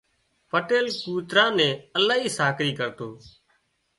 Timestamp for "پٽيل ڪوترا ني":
0.49-1.69